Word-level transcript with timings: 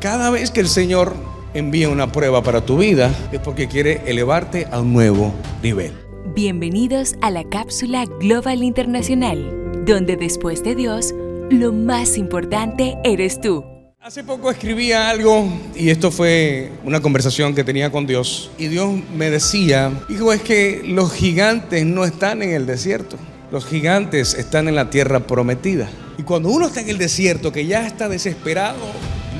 Cada 0.00 0.30
vez 0.30 0.50
que 0.50 0.60
el 0.60 0.68
Señor 0.68 1.14
envía 1.52 1.90
una 1.90 2.10
prueba 2.10 2.42
para 2.42 2.64
tu 2.64 2.78
vida 2.78 3.14
es 3.32 3.40
porque 3.40 3.68
quiere 3.68 4.00
elevarte 4.06 4.66
a 4.70 4.80
un 4.80 4.94
nuevo 4.94 5.34
nivel. 5.62 5.92
Bienvenidos 6.34 7.16
a 7.20 7.30
la 7.30 7.44
cápsula 7.44 8.06
Global 8.18 8.62
Internacional, 8.62 9.84
donde 9.84 10.16
después 10.16 10.64
de 10.64 10.74
Dios, 10.74 11.14
lo 11.50 11.74
más 11.74 12.16
importante 12.16 12.96
eres 13.04 13.42
tú. 13.42 13.62
Hace 14.00 14.24
poco 14.24 14.50
escribía 14.50 15.10
algo 15.10 15.46
y 15.76 15.90
esto 15.90 16.10
fue 16.10 16.72
una 16.82 17.02
conversación 17.02 17.54
que 17.54 17.62
tenía 17.62 17.92
con 17.92 18.06
Dios 18.06 18.50
y 18.56 18.68
Dios 18.68 18.88
me 19.14 19.28
decía, 19.28 19.92
hijo, 20.08 20.32
es 20.32 20.40
que 20.40 20.80
los 20.82 21.12
gigantes 21.12 21.84
no 21.84 22.06
están 22.06 22.40
en 22.40 22.52
el 22.52 22.64
desierto, 22.64 23.18
los 23.52 23.66
gigantes 23.66 24.32
están 24.32 24.66
en 24.66 24.76
la 24.76 24.88
tierra 24.88 25.20
prometida. 25.26 25.90
Y 26.16 26.22
cuando 26.22 26.48
uno 26.48 26.68
está 26.68 26.80
en 26.80 26.88
el 26.88 26.96
desierto, 26.96 27.52
que 27.52 27.66
ya 27.66 27.86
está 27.86 28.08
desesperado, 28.08 28.78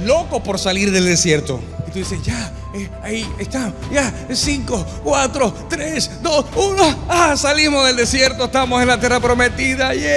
loco 0.04 0.42
por 0.42 0.58
salir 0.58 0.90
del 0.90 1.04
desierto, 1.06 1.60
y 1.86 1.90
tú 1.90 1.98
dices, 1.98 2.22
ya, 2.22 2.52
eh, 2.74 2.88
ahí 3.02 3.26
está, 3.38 3.72
ya, 3.92 4.12
5, 4.30 4.86
4, 5.04 5.54
3, 5.68 6.10
2, 6.22 6.44
1, 6.56 7.04
ah, 7.08 7.36
salimos 7.36 7.86
del 7.86 7.96
desierto, 7.96 8.44
estamos 8.44 8.80
en 8.80 8.88
la 8.88 8.98
tierra 9.00 9.20
prometida, 9.20 9.94
yeah. 9.94 10.10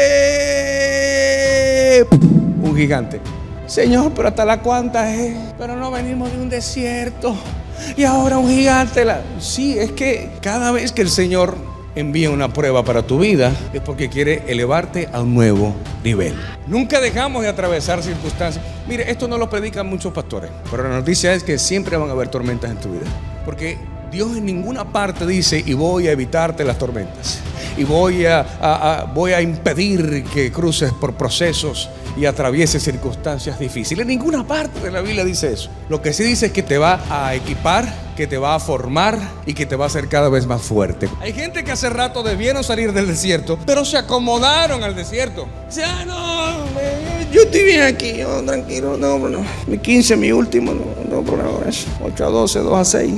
un 2.61 2.75
gigante. 2.75 3.21
Señor, 3.65 4.11
pero 4.13 4.27
hasta 4.27 4.45
la 4.45 4.61
cuanta 4.61 5.13
es. 5.15 5.35
Pero 5.57 5.75
no 5.75 5.89
venimos 5.89 6.31
de 6.31 6.37
un 6.37 6.49
desierto. 6.49 7.35
Y 7.97 8.03
ahora 8.03 8.37
un 8.37 8.49
gigante. 8.49 9.05
Sí, 9.39 9.77
es 9.79 9.91
que 9.93 10.29
cada 10.41 10.71
vez 10.71 10.91
que 10.91 11.01
el 11.01 11.09
Señor 11.09 11.55
envía 11.95 12.29
una 12.29 12.51
prueba 12.51 12.83
para 12.83 13.03
tu 13.03 13.19
vida 13.19 13.51
es 13.73 13.81
porque 13.81 14.09
quiere 14.09 14.43
elevarte 14.47 15.09
a 15.11 15.21
un 15.21 15.33
nuevo 15.33 15.75
nivel. 16.03 16.33
Nunca 16.67 16.99
dejamos 16.99 17.43
de 17.43 17.49
atravesar 17.49 18.01
circunstancias. 18.01 18.63
Mire, 18.87 19.09
esto 19.09 19.27
no 19.27 19.37
lo 19.37 19.49
predican 19.49 19.87
muchos 19.87 20.13
pastores, 20.13 20.49
pero 20.69 20.83
la 20.83 20.89
noticia 20.89 21.33
es 21.33 21.43
que 21.43 21.57
siempre 21.57 21.97
van 21.97 22.09
a 22.09 22.13
haber 22.13 22.29
tormentas 22.29 22.71
en 22.71 22.77
tu 22.77 22.91
vida. 22.91 23.05
Porque 23.45 23.77
Dios 24.11 24.37
en 24.37 24.45
ninguna 24.45 24.85
parte 24.85 25.25
dice, 25.25 25.63
y 25.65 25.73
voy 25.73 26.07
a 26.07 26.11
evitarte 26.11 26.63
las 26.63 26.77
tormentas, 26.77 27.39
y 27.77 27.83
voy 27.83 28.25
a, 28.25 29.09
voy 29.13 29.33
a 29.33 29.41
impedir 29.41 30.23
que 30.25 30.51
cruces 30.51 30.91
por 30.93 31.15
procesos 31.15 31.89
y 32.15 32.25
atravieses 32.25 32.83
circunstancias 32.83 33.59
difíciles. 33.59 34.03
En 34.03 34.07
ninguna 34.07 34.45
parte 34.45 34.79
de 34.79 34.91
la 34.91 35.01
Biblia 35.01 35.23
dice 35.23 35.51
eso. 35.53 35.69
Lo 35.89 36.01
que 36.01 36.13
sí 36.13 36.23
dice 36.23 36.47
es 36.47 36.51
que 36.51 36.63
te 36.63 36.77
va 36.77 37.03
a 37.09 37.33
equipar, 37.35 38.13
que 38.15 38.27
te 38.27 38.37
va 38.37 38.55
a 38.55 38.59
formar 38.59 39.19
y 39.45 39.53
que 39.53 39.65
te 39.65 39.75
va 39.75 39.85
a 39.85 39.87
hacer 39.87 40.07
cada 40.07 40.29
vez 40.29 40.45
más 40.45 40.61
fuerte. 40.61 41.09
Hay 41.21 41.33
gente 41.33 41.63
que 41.63 41.71
hace 41.71 41.89
rato 41.89 42.23
debieron 42.23 42.63
salir 42.63 42.93
del 42.93 43.07
desierto, 43.07 43.57
pero 43.65 43.85
se 43.85 43.97
acomodaron 43.97 44.83
al 44.83 44.95
desierto. 44.95 45.43
O 45.43 46.05
no, 46.05 46.57
yo 47.31 47.41
estoy 47.41 47.63
bien 47.63 47.83
aquí, 47.83 48.17
yo 48.17 48.43
tranquilo, 48.43 48.97
no, 48.97 49.17
no. 49.17 49.43
Mi 49.67 49.77
15, 49.77 50.15
mi 50.17 50.31
último, 50.31 50.73
no, 50.73 50.85
no 51.09 51.23
por 51.23 51.39
ahora. 51.41 51.69
8 52.03 52.25
a 52.25 52.29
12, 52.29 52.59
2 52.59 52.77
a 52.77 52.85
6 52.85 53.13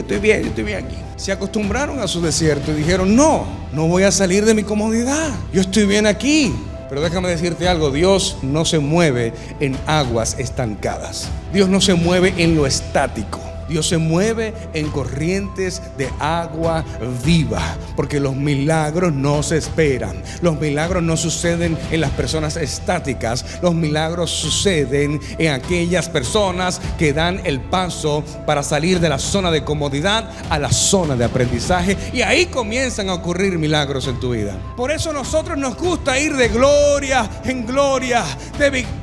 estoy 0.00 0.18
bien, 0.18 0.42
yo 0.42 0.48
estoy 0.48 0.64
bien 0.64 0.84
aquí. 0.84 0.96
Se 1.16 1.32
acostumbraron 1.32 2.00
a 2.00 2.08
su 2.08 2.20
desierto 2.20 2.72
y 2.72 2.74
dijeron, 2.74 3.14
no, 3.14 3.46
no 3.72 3.86
voy 3.86 4.02
a 4.04 4.12
salir 4.12 4.44
de 4.44 4.54
mi 4.54 4.62
comodidad, 4.62 5.30
yo 5.52 5.60
estoy 5.60 5.86
bien 5.86 6.06
aquí. 6.06 6.52
Pero 6.90 7.02
déjame 7.02 7.28
decirte 7.28 7.68
algo, 7.68 7.92
Dios 7.92 8.38
no 8.42 8.64
se 8.64 8.80
mueve 8.80 9.32
en 9.60 9.78
aguas 9.86 10.36
estancadas. 10.40 11.28
Dios 11.52 11.68
no 11.68 11.80
se 11.80 11.94
mueve 11.94 12.34
en 12.36 12.56
lo 12.56 12.66
estático. 12.66 13.49
Dios 13.70 13.86
se 13.86 13.98
mueve 13.98 14.52
en 14.74 14.90
corrientes 14.90 15.80
de 15.96 16.10
agua 16.18 16.84
viva, 17.24 17.76
porque 17.96 18.20
los 18.20 18.34
milagros 18.34 19.12
no 19.12 19.42
se 19.42 19.56
esperan. 19.56 20.22
Los 20.42 20.60
milagros 20.60 21.02
no 21.02 21.16
suceden 21.16 21.78
en 21.90 22.00
las 22.00 22.10
personas 22.10 22.56
estáticas, 22.56 23.44
los 23.62 23.74
milagros 23.74 24.30
suceden 24.30 25.20
en 25.38 25.52
aquellas 25.52 26.08
personas 26.08 26.80
que 26.98 27.12
dan 27.12 27.40
el 27.44 27.60
paso 27.60 28.24
para 28.44 28.62
salir 28.62 29.00
de 29.00 29.08
la 29.08 29.18
zona 29.18 29.50
de 29.50 29.64
comodidad 29.64 30.28
a 30.50 30.58
la 30.58 30.72
zona 30.72 31.14
de 31.14 31.24
aprendizaje 31.24 31.96
y 32.12 32.22
ahí 32.22 32.46
comienzan 32.46 33.08
a 33.08 33.14
ocurrir 33.14 33.56
milagros 33.58 34.08
en 34.08 34.18
tu 34.18 34.32
vida. 34.32 34.56
Por 34.76 34.90
eso 34.90 35.12
nosotros 35.12 35.56
nos 35.56 35.76
gusta 35.76 36.18
ir 36.18 36.34
de 36.34 36.48
gloria 36.48 37.30
en 37.44 37.64
gloria, 37.66 38.24
de 38.58 38.70
victoria 38.70 38.99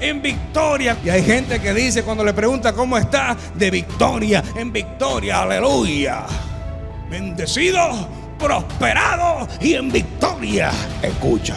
en 0.00 0.22
victoria. 0.22 0.96
Y 1.04 1.10
hay 1.10 1.22
gente 1.22 1.60
que 1.60 1.74
dice 1.74 2.02
cuando 2.02 2.24
le 2.24 2.32
pregunta 2.32 2.72
cómo 2.72 2.96
está, 2.96 3.36
de 3.54 3.70
victoria 3.70 3.86
victoria 3.86 4.42
en 4.56 4.72
victoria, 4.72 5.42
aleluya. 5.42 6.26
Bendecido, 7.10 8.08
prosperado 8.38 9.46
y 9.60 9.74
en 9.74 9.90
victoria. 9.90 10.70
Escucha. 11.02 11.56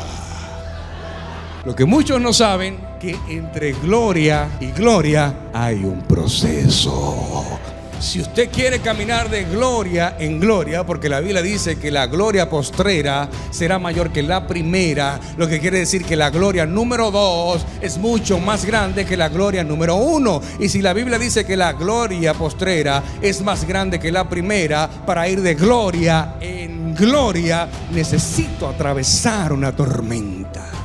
Lo 1.66 1.76
que 1.76 1.86
muchos 1.86 2.22
no 2.22 2.34
saben, 2.34 2.80
que 3.00 3.18
entre 3.30 3.74
gloria 3.74 4.50
y 4.60 4.72
gloria 4.72 5.34
hay 5.54 5.84
un 5.84 6.02
proceso. 6.02 7.60
Si 8.00 8.22
usted 8.22 8.50
quiere 8.50 8.80
caminar 8.80 9.30
de 9.30 9.44
gloria 9.44 10.16
en 10.18 10.40
gloria, 10.40 10.86
porque 10.86 11.10
la 11.10 11.20
Biblia 11.20 11.42
dice 11.42 11.78
que 11.78 11.92
la 11.92 12.08
gloria 12.08 12.50
postrera 12.50 13.30
será 13.52 13.78
mayor 13.78 14.12
que 14.12 14.24
la 14.24 14.48
primera, 14.48 15.20
lo 15.36 15.48
que 15.50 15.60
quiere 15.60 15.80
decir 15.80 16.06
que 16.06 16.16
la 16.16 16.30
gloria 16.30 16.66
número 16.66 17.12
dos 17.12 17.66
es 17.82 17.98
mucho 17.98 18.40
más 18.40 18.64
grande 18.64 19.06
que 19.06 19.18
la 19.18 19.28
gloria 19.28 19.66
número 19.66 19.96
uno. 19.98 20.42
Y 20.60 20.70
si 20.70 20.82
la 20.82 20.94
Biblia 20.94 21.20
dice 21.20 21.46
que 21.46 21.58
la 21.58 21.74
gloria 21.74 22.34
postrera 22.34 23.04
es 23.22 23.42
más 23.42 23.68
grande 23.68 24.00
que 24.00 24.14
la 24.14 24.30
primera, 24.30 24.90
para 25.06 25.28
ir 25.28 25.42
de 25.42 25.56
gloria 25.56 26.36
en 26.40 26.96
gloria, 26.96 27.68
necesito 27.92 28.70
atravesar 28.70 29.52
una 29.52 29.76
tormenta. 29.76 30.79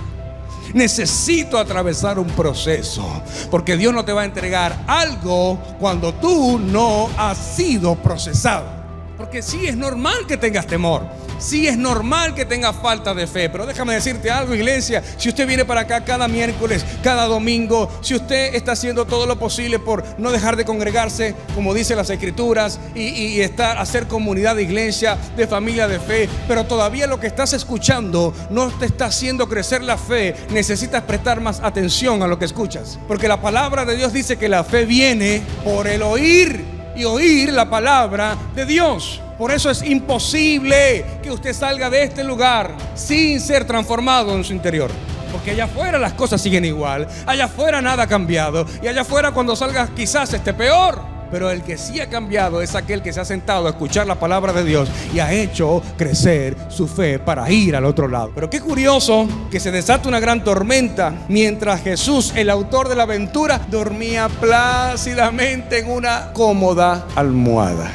Necesito 0.73 1.59
atravesar 1.59 2.19
un 2.19 2.29
proceso. 2.29 3.23
Porque 3.51 3.77
Dios 3.77 3.93
no 3.93 4.05
te 4.05 4.13
va 4.13 4.23
a 4.23 4.25
entregar 4.25 4.85
algo 4.87 5.59
cuando 5.79 6.15
tú 6.15 6.59
no 6.59 7.09
has 7.17 7.37
sido 7.39 7.95
procesado. 7.97 8.84
Porque 9.17 9.43
sí 9.43 9.67
es 9.67 9.77
normal 9.77 10.27
que 10.27 10.37
tengas 10.37 10.67
temor. 10.67 11.03
Sí 11.39 11.67
es 11.67 11.77
normal 11.77 12.35
que 12.35 12.45
tenga 12.45 12.73
falta 12.73 13.13
de 13.13 13.27
fe, 13.27 13.51
pero 13.51 13.67
déjame 13.67 13.95
decirte 13.95 14.31
algo, 14.31 14.55
iglesia. 14.55 15.03
Si 15.19 15.29
usted 15.29 15.47
viene 15.47 15.65
para 15.65 15.83
acá 15.83 16.05
cada 16.05 16.29
miércoles, 16.29 16.85
cada 17.03 17.27
domingo, 17.27 17.91
si 18.01 18.15
usted 18.15 18.55
está 18.55 18.73
haciendo 18.73 19.05
todo 19.05 19.27
lo 19.27 19.39
posible 19.39 19.79
por 19.79 20.05
no 20.19 20.31
dejar 20.31 20.57
de 20.57 20.65
congregarse, 20.65 21.35
como 21.55 21.75
dicen 21.75 21.97
las 21.97 22.11
escrituras, 22.11 22.79
y, 22.95 23.41
estar, 23.41 23.79
hacer 23.79 24.07
comunidad 24.07 24.57
de 24.57 24.63
iglesia, 24.63 25.19
de 25.37 25.47
familia 25.47 25.89
de 25.89 26.01
fe, 26.01 26.29
pero 26.49 26.65
todavía 26.65 27.07
lo 27.07 27.21
que 27.21 27.27
estás 27.27 27.53
escuchando 27.53 28.33
no 28.51 28.69
te 28.71 28.87
está 28.87 29.07
haciendo 29.07 29.49
crecer 29.49 29.83
la 29.83 29.99
fe, 29.99 30.35
necesitas 30.51 31.03
prestar 31.03 31.41
más 31.41 31.61
atención 31.61 32.23
a 32.23 32.27
lo 32.27 32.39
que 32.39 32.45
escuchas. 32.45 32.99
Porque 33.09 33.29
la 33.29 33.41
palabra 33.41 33.85
de 33.85 33.97
Dios 33.97 34.13
dice 34.13 34.39
que 34.39 34.49
la 34.49 34.65
fe 34.65 34.87
viene 34.87 35.43
por 35.65 35.89
el 35.89 36.03
oír 36.03 36.74
y 36.97 37.05
oír 37.05 37.53
la 37.53 37.69
palabra 37.69 38.37
de 38.55 38.66
Dios. 38.66 39.21
Por 39.38 39.50
eso 39.50 39.71
es 39.71 39.82
imposible 39.82 41.05
que 41.22 41.31
usted 41.31 41.53
salga 41.53 41.91
de 41.91 42.05
este 42.05 42.22
lugar 42.22 42.77
sin 42.94 43.41
ser 43.41 43.65
transformado 43.66 44.34
en 44.34 44.44
su 44.44 44.53
interior. 44.53 44.91
Porque 45.33 45.50
allá 45.50 45.65
afuera 45.65 45.99
las 45.99 46.12
cosas 46.12 46.41
siguen 46.41 46.65
igual. 46.65 47.09
Allá 47.27 47.47
afuera 47.47 47.83
nada 47.83 48.04
ha 48.04 48.06
cambiado. 48.06 48.65
Y 48.81 48.87
allá 48.87 49.00
afuera 49.00 49.33
cuando 49.33 49.56
salga 49.56 49.88
quizás 49.88 50.33
esté 50.33 50.54
peor. 50.54 51.14
Pero 51.31 51.51
el 51.51 51.62
que 51.62 51.79
sí 51.79 52.01
ha 52.01 52.09
cambiado 52.09 52.62
es 52.62 52.75
aquel 52.75 53.03
que 53.03 53.12
se 53.12 53.21
ha 53.21 53.25
sentado 53.25 53.67
a 53.67 53.71
escuchar 53.71 54.07
la 54.07 54.15
palabra 54.15 54.53
de 54.53 54.65
Dios 54.65 54.89
y 55.12 55.19
ha 55.19 55.33
hecho 55.33 55.83
crecer 55.97 56.57
su 56.69 56.87
fe 56.87 57.19
para 57.19 57.51
ir 57.51 57.77
al 57.77 57.85
otro 57.85 58.09
lado. 58.09 58.33
Pero 58.35 58.51
qué 58.51 58.61
curioso 58.61 59.27
que 59.51 59.61
se 59.61 59.71
desata 59.71 60.09
una 60.09 60.21
gran 60.21 60.45
tormenta 60.45 61.13
mientras 61.29 61.83
Jesús, 61.83 62.33
el 62.37 62.51
autor 62.51 62.89
de 62.89 62.97
la 62.97 63.05
aventura, 63.05 63.61
dormía 63.71 64.29
plácidamente 64.29 65.79
en 65.79 65.91
una 65.91 66.33
cómoda 66.33 67.07
almohada. 67.15 67.91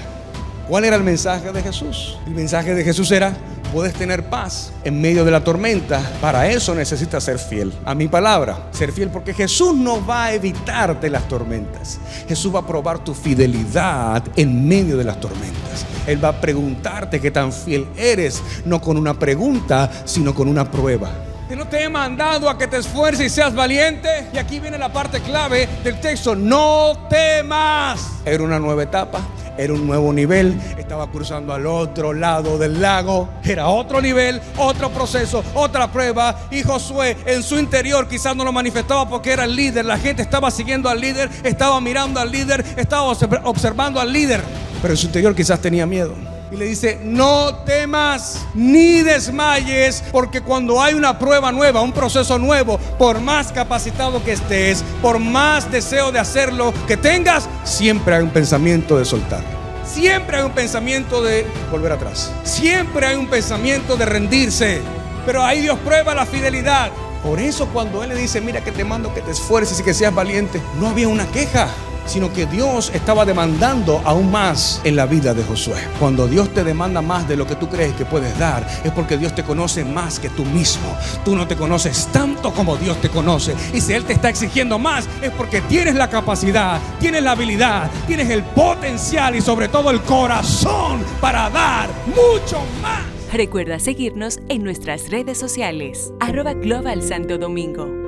¿Cuál 0.68 0.86
era 0.86 0.96
el 0.96 1.04
mensaje 1.04 1.52
de 1.52 1.64
Jesús? 1.64 2.20
El 2.28 2.36
mensaje 2.36 2.76
de 2.76 2.84
Jesús 2.84 3.12
era, 3.12 3.34
puedes 3.72 3.94
tener 3.94 4.30
paz 4.30 4.72
en 4.84 5.00
medio 5.00 5.26
de 5.26 5.32
la 5.32 5.44
tormenta. 5.44 6.02
Para 6.22 6.48
eso 6.48 6.76
necesitas 6.76 7.24
ser 7.24 7.40
fiel 7.40 7.74
a 7.86 7.96
mi 7.96 8.08
palabra. 8.08 8.70
Ser 8.72 8.92
fiel 8.92 9.10
porque 9.10 9.34
Jesús 9.34 9.76
no 9.76 10.06
va 10.06 10.26
a 10.26 10.34
evitarte 10.34 11.10
las 11.10 11.28
tormentas. 11.28 12.00
Jesús 12.28 12.54
va 12.54 12.60
a 12.60 12.68
probar 12.68 13.00
tu 13.00 13.14
fidelidad 13.14 14.24
en 14.36 14.68
medio 14.68 14.98
de 14.98 15.04
las 15.04 15.20
tormentas. 15.20 15.86
Él 16.08 16.24
va 16.24 16.30
a 16.30 16.42
preguntarte 16.42 17.20
qué 17.20 17.32
tan 17.32 17.54
fiel 17.54 17.88
eres, 17.96 18.42
no 18.66 18.82
con 18.82 18.98
una 18.98 19.14
pregunta, 19.14 19.90
sino 20.06 20.34
con 20.34 20.48
una 20.48 20.70
prueba. 20.70 21.12
Que 21.48 21.56
no 21.56 21.68
te 21.68 21.84
he 21.84 21.90
mandado 21.90 22.50
a 22.50 22.58
que 22.58 22.68
te 22.68 22.78
esfuerces 22.78 23.26
y 23.26 23.30
seas 23.30 23.56
valiente. 23.56 24.28
Y 24.34 24.38
aquí 24.38 24.60
viene 24.60 24.78
la 24.78 24.94
parte 24.94 25.20
clave 25.20 25.68
del 25.84 26.00
texto. 26.00 26.36
No 26.36 27.08
temas. 27.10 28.08
Era 28.24 28.44
una 28.44 28.60
nueva 28.60 28.84
etapa 28.84 29.22
era 29.60 29.74
un 29.74 29.86
nuevo 29.86 30.14
nivel, 30.14 30.58
estaba 30.78 31.12
cruzando 31.12 31.54
al 31.54 31.66
otro 31.66 32.14
lado 32.14 32.58
del 32.58 32.82
lago, 32.82 33.28
era 33.44 33.68
otro 33.68 34.02
nivel, 34.02 34.42
otro 34.56 34.90
proceso, 34.90 35.44
otra 35.54 35.92
prueba. 35.92 36.48
Y 36.50 36.64
Josué 36.64 37.18
en 37.26 37.44
su 37.44 37.60
interior 37.60 38.08
quizás 38.08 38.36
no 38.38 38.46
lo 38.46 38.54
manifestaba 38.54 39.10
porque 39.10 39.34
era 39.34 39.44
el 39.44 39.56
líder, 39.56 39.84
la 39.84 40.00
gente 40.00 40.22
estaba 40.22 40.50
siguiendo 40.50 40.88
al 40.88 41.02
líder, 41.02 41.30
estaba 41.44 41.82
mirando 41.82 42.22
al 42.22 42.32
líder, 42.32 42.64
estaba 42.78 43.04
observando 43.04 44.00
al 44.00 44.14
líder, 44.14 44.42
pero 44.82 44.94
en 44.94 44.98
su 44.98 45.08
interior 45.08 45.36
quizás 45.36 45.60
tenía 45.60 45.86
miedo. 45.86 46.39
Y 46.52 46.56
le 46.56 46.66
dice, 46.66 47.00
no 47.04 47.54
temas 47.64 48.46
ni 48.56 49.02
desmayes, 49.02 50.04
porque 50.12 50.42
cuando 50.42 50.82
hay 50.82 50.96
una 50.96 51.20
prueba 51.20 51.52
nueva, 51.52 51.82
un 51.82 51.92
proceso 51.92 52.40
nuevo, 52.40 52.80
por 52.98 53.22
más 53.22 53.52
capacitado 53.52 54.24
que 54.24 54.34
estés, 54.34 54.84
por 55.02 55.20
más 55.20 55.72
deseo 55.72 56.12
de 56.12 56.18
hacerlo 56.18 56.74
que 56.88 56.98
tengas, 56.98 57.48
siempre 57.64 58.16
hay 58.16 58.24
un 58.24 58.32
pensamiento 58.32 58.98
de 58.98 59.06
soltar. 59.06 59.44
Siempre 59.86 60.38
hay 60.38 60.44
un 60.44 60.52
pensamiento 60.52 61.22
de 61.22 61.46
volver 61.72 61.92
atrás. 61.92 62.32
Siempre 62.44 63.06
hay 63.06 63.16
un 63.16 63.28
pensamiento 63.28 63.96
de 63.96 64.06
rendirse. 64.06 64.82
Pero 65.26 65.44
ahí 65.44 65.62
Dios 65.62 65.78
prueba 65.80 66.16
la 66.16 66.26
fidelidad. 66.26 66.92
Por 67.24 67.40
eso 67.40 67.68
cuando 67.68 68.04
Él 68.04 68.10
le 68.10 68.16
dice, 68.16 68.40
mira 68.40 68.64
que 68.64 68.72
te 68.72 68.84
mando 68.84 69.14
que 69.14 69.22
te 69.22 69.32
esfuerces 69.32 69.80
y 69.80 69.84
que 69.84 69.94
seas 69.94 70.14
valiente, 70.14 70.62
no 70.80 70.90
había 70.90 71.08
una 71.08 71.28
queja 71.28 71.68
sino 72.06 72.32
que 72.34 72.46
Dios 72.46 72.92
estaba 72.94 73.26
demandando 73.26 74.02
aún 74.06 74.32
más 74.32 74.82
en 74.84 74.96
la 74.96 75.06
vida 75.06 75.34
de 75.34 75.44
Josué. 75.44 75.78
Cuando 76.00 76.28
Dios 76.28 76.54
te 76.54 76.64
demanda 76.64 77.02
más 77.02 77.28
de 77.28 77.36
lo 77.36 77.46
que 77.46 77.56
tú 77.56 77.70
crees 77.70 77.94
que 77.94 78.06
puedes 78.06 78.38
dar, 78.38 78.66
es 78.84 78.92
porque 78.92 79.18
Dios 79.18 79.34
te 79.36 79.44
conoce 79.44 79.86
más 79.86 80.20
que 80.20 80.30
tú 80.30 80.46
mismo. 80.46 80.96
Tú 81.24 81.36
no 81.36 81.48
te 81.48 81.56
conoces 81.56 82.08
tanto 82.08 82.52
como 82.54 82.78
Dios 82.78 83.00
te 83.02 83.10
conoce. 83.10 83.56
Y 83.74 83.82
si 83.82 83.94
Él 83.94 84.06
te 84.06 84.14
está 84.14 84.30
exigiendo 84.30 84.80
más, 84.80 85.08
es 85.22 85.32
porque 85.32 85.62
tienes 85.62 85.96
la 85.96 86.10
capacidad, 86.10 86.80
tienes 87.00 87.24
la 87.24 87.32
habilidad, 87.32 87.90
tienes 88.08 88.30
el 88.30 88.44
potencial 88.44 89.36
y 89.36 89.42
sobre 89.42 89.68
todo 89.68 89.92
el 89.92 90.02
corazón 90.02 91.04
para 91.22 91.50
dar 91.50 91.90
mucho 92.08 92.62
más. 92.82 93.02
Recuerda 93.32 93.78
seguirnos 93.78 94.40
en 94.50 94.64
nuestras 94.64 95.12
redes 95.12 95.38
sociales, 95.38 96.12
arroba 96.20 96.54
Global 96.54 97.04
Santo 97.04 97.38
Domingo. 97.38 97.99